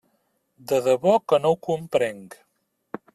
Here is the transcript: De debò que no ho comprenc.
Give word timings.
De 0.71 0.79
debò 0.87 1.13
que 1.33 1.41
no 1.45 1.53
ho 1.53 1.59
comprenc. 1.69 2.39